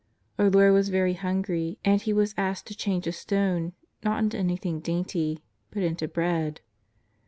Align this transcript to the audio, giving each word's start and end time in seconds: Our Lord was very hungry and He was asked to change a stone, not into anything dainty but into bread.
Our 0.39 0.49
Lord 0.49 0.73
was 0.73 0.89
very 0.89 1.13
hungry 1.13 1.77
and 1.85 2.01
He 2.01 2.11
was 2.11 2.33
asked 2.35 2.65
to 2.65 2.75
change 2.75 3.05
a 3.05 3.11
stone, 3.11 3.73
not 4.03 4.17
into 4.17 4.37
anything 4.39 4.79
dainty 4.79 5.43
but 5.69 5.83
into 5.83 6.07
bread. 6.07 6.61